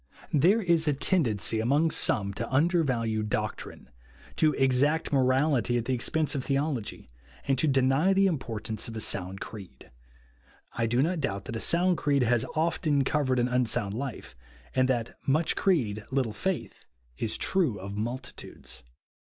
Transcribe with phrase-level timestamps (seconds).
[0.01, 3.91] ^* There is a tendency among some to undervalue doctrine,
[4.37, 7.09] to exact morality at tlie expense of tlieology,
[7.47, 9.91] and to deny tlie importance of a sound creed.
[10.73, 14.35] I do not doubt that a sound creed has often covered an un sound life,
[14.73, 16.87] and tliat" much creed, little faith,"
[17.19, 18.81] is true of multitudes.